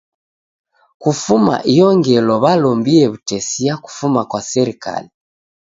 Kufuma 1.01 1.55
iyo 1.71 1.87
ngelo 1.97 2.33
walombie 2.43 3.05
w'utesia 3.11 3.73
kufuma 3.83 4.21
kwa 4.29 4.41
serikali. 4.51 5.09